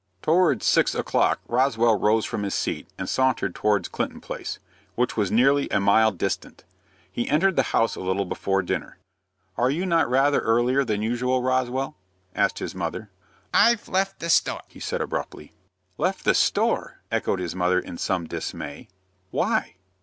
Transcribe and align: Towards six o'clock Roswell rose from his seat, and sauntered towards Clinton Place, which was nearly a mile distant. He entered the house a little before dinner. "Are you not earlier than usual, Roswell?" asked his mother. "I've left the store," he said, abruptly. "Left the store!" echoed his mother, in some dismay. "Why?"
Towards 0.23 0.65
six 0.65 0.95
o'clock 0.95 1.41
Roswell 1.47 1.95
rose 1.95 2.25
from 2.25 2.41
his 2.41 2.55
seat, 2.55 2.87
and 2.97 3.07
sauntered 3.07 3.53
towards 3.53 3.87
Clinton 3.87 4.19
Place, 4.19 4.57
which 4.95 5.15
was 5.15 5.29
nearly 5.31 5.69
a 5.69 5.79
mile 5.79 6.09
distant. 6.09 6.63
He 7.11 7.29
entered 7.29 7.55
the 7.55 7.61
house 7.69 7.95
a 7.95 8.01
little 8.01 8.25
before 8.25 8.63
dinner. 8.63 8.97
"Are 9.57 9.69
you 9.69 9.85
not 9.85 10.07
earlier 10.07 10.83
than 10.83 11.03
usual, 11.03 11.43
Roswell?" 11.43 11.97
asked 12.33 12.57
his 12.57 12.73
mother. 12.73 13.11
"I've 13.53 13.87
left 13.87 14.17
the 14.19 14.31
store," 14.31 14.61
he 14.67 14.79
said, 14.79 15.01
abruptly. 15.01 15.53
"Left 15.99 16.25
the 16.25 16.33
store!" 16.33 17.03
echoed 17.11 17.37
his 17.37 17.53
mother, 17.53 17.79
in 17.79 17.99
some 17.99 18.25
dismay. 18.25 18.87
"Why?" 19.29 19.75